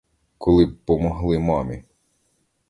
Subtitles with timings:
[0.37, 1.83] Коли б помогли мамі!